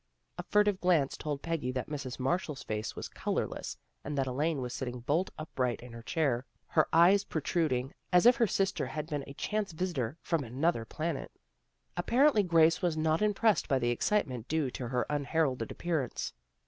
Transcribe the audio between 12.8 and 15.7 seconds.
was not impressed by the excitement due to her unheralded